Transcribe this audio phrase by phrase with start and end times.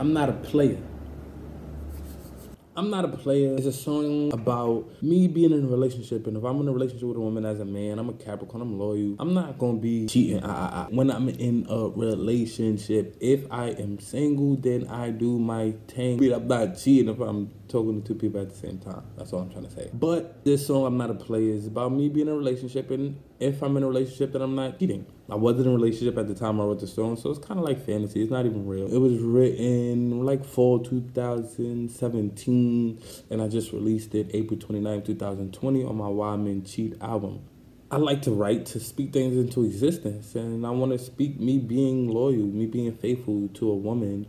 [0.00, 0.78] I'm not a player.
[2.74, 3.54] I'm not a player.
[3.54, 7.06] It's a song about me being in a relationship, and if I'm in a relationship
[7.06, 9.16] with a woman as a man, I'm a Capricorn, I'm loyal.
[9.18, 10.42] I'm not gonna be cheating.
[10.42, 10.86] I, I, I.
[10.88, 16.32] When I'm in a relationship, if I am single, then I do my thing.
[16.32, 19.02] I'm not cheating if I'm talking to two people at the same time.
[19.18, 19.90] That's all I'm trying to say.
[19.92, 23.20] But this song, I'm not a player, is about me being in a relationship, and
[23.38, 25.04] if I'm in a relationship, then I'm not cheating.
[25.30, 27.60] I wasn't in a relationship at the time I wrote the song, so it's kind
[27.60, 28.20] of like fantasy.
[28.22, 28.92] It's not even real.
[28.92, 35.96] It was written like fall 2017, and I just released it April 29, 2020 on
[35.96, 37.44] my Why Men Cheat album.
[37.92, 41.58] I like to write to speak things into existence, and I want to speak me
[41.58, 44.26] being loyal, me being faithful to a woman.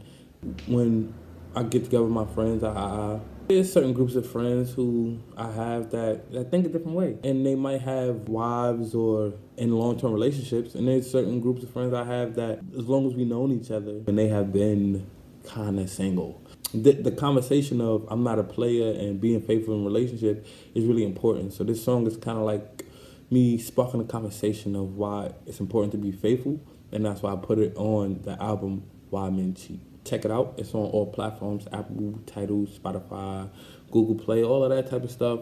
[0.67, 1.15] When
[1.55, 3.19] I get together with my friends, I, I
[3.55, 7.17] there's certain groups of friends who I have that, that think a different way.
[7.23, 10.75] And they might have wives or in long term relationships.
[10.75, 13.71] And there's certain groups of friends I have that, as long as we known each
[13.71, 15.07] other, and they have been
[15.45, 16.41] kind of single.
[16.73, 21.03] The, the conversation of I'm not a player and being faithful in relationship is really
[21.03, 21.53] important.
[21.53, 22.85] So this song is kind of like
[23.29, 26.59] me sparking a conversation of why it's important to be faithful.
[26.91, 30.55] And that's why I put it on the album Why Men Cheat check it out.
[30.57, 33.49] It's on all platforms: Apple, Tidal, Spotify,
[33.91, 35.41] Google Play, all of that type of stuff.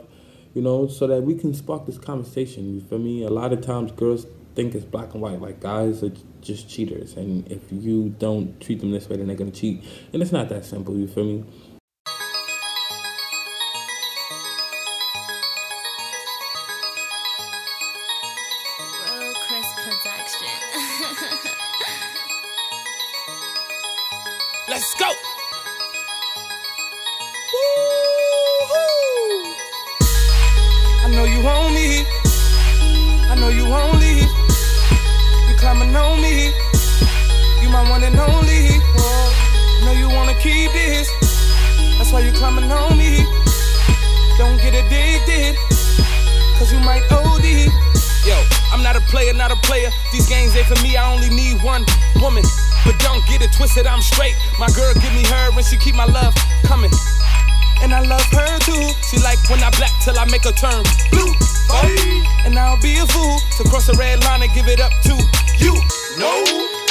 [0.54, 2.74] You know, so that we can spark this conversation.
[2.74, 3.24] You feel me?
[3.24, 5.40] A lot of times, girls think it's black and white.
[5.42, 9.36] Like guys are just cheaters, and if you don't treat them this way, then they're
[9.36, 9.84] gonna cheat.
[10.12, 10.98] And it's not that simple.
[10.98, 11.46] You feel me?
[24.70, 25.10] Let's go.
[31.02, 32.06] I know you want me.
[33.32, 33.66] I know you
[33.98, 34.30] leave.
[35.50, 36.54] You climbing on me.
[37.64, 38.78] You my one and only.
[38.94, 39.86] Whoa.
[39.86, 41.10] Know you wanna keep this.
[41.98, 43.26] That's why you climbing on me.
[44.38, 45.58] Don't get addicted.
[46.60, 47.74] Cause you might OD.
[48.24, 48.38] Yo,
[48.72, 49.90] I'm not a player, not a player.
[50.12, 50.96] These games ain't for me.
[50.96, 51.86] I only need one
[52.22, 52.44] woman.
[52.86, 54.36] But don't get it twisted, I'm straight.
[54.60, 56.92] My girl give me her and she keep my love coming.
[57.82, 58.84] And I love her too.
[59.08, 61.32] She like when I black till I make her turn blue.
[61.72, 62.44] Oh.
[62.46, 65.16] And I'll be a fool to cross the red line and give it up to
[65.60, 65.74] you.
[66.18, 66.32] No,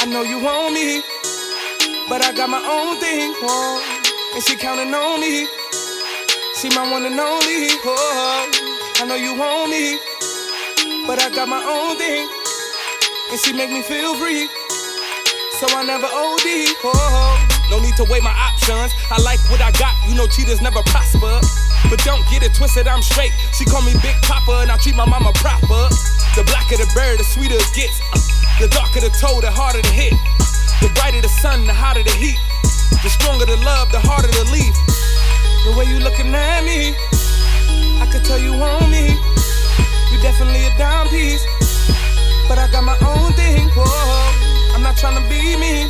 [0.01, 1.01] I know you want me,
[2.09, 3.33] but I got my own thing.
[3.43, 4.33] Oh.
[4.33, 5.47] And she counting on me.
[6.57, 7.69] She my one and only.
[7.85, 8.51] Oh.
[9.01, 9.97] I know you want me,
[11.07, 12.27] but I got my own thing.
[13.31, 14.49] And she make me feel free
[15.59, 16.47] so I never OD.
[16.87, 17.35] Oh,
[17.67, 18.95] no need to weigh my options.
[19.11, 21.35] I like what I got, you know cheaters never prosper.
[21.91, 23.35] But don't get it twisted, I'm straight.
[23.51, 25.91] She call me Big Papa, and I treat my mama proper.
[26.39, 27.99] The blacker the bird, the sweeter it gets.
[28.63, 30.15] The darker the toe, the harder the hit.
[30.79, 32.39] The brighter the sun, the hotter the heat.
[33.03, 34.75] The stronger the love, the harder the leave.
[35.67, 36.95] The way you looking at me,
[37.99, 39.11] I could tell you want me.
[39.11, 41.43] You definitely a dime piece,
[42.47, 43.28] but I got my own.
[44.99, 45.87] To be mean,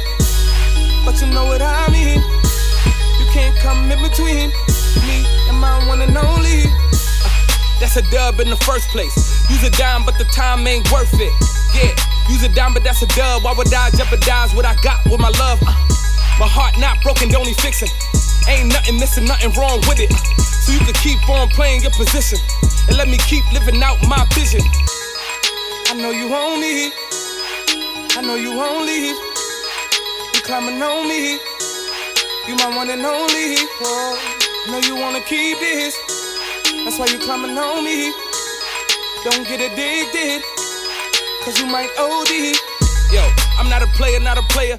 [1.03, 2.21] but you know what I mean.
[3.17, 4.53] You can't come in between
[5.09, 6.69] me and my one and only.
[7.81, 9.17] That's a dub in the first place.
[9.49, 11.33] Use a dime, but the time ain't worth it.
[11.73, 11.89] Yeah,
[12.29, 13.43] use a dime, but that's a dub.
[13.43, 15.57] Why would I jeopardize what I got with my love?
[15.65, 15.73] Uh,
[16.37, 17.89] my heart not broken, don't need fixing.
[18.47, 20.13] Ain't nothing missing, nothing wrong with it.
[20.37, 22.37] So you can keep on playing your position
[22.87, 24.61] and let me keep living out my vision.
[25.89, 26.93] I know you want me.
[28.19, 29.15] I know you won't leave.
[30.35, 31.39] You climbing on me.
[32.49, 33.55] You my one and only.
[33.79, 34.19] Oh,
[34.67, 35.95] know you wanna keep this.
[36.83, 38.11] That's why you climbing on me.
[39.23, 40.43] Don't get addicted.
[41.45, 42.59] Cause you might OD.
[43.15, 43.23] Yo,
[43.57, 44.77] I'm not a player, not a player.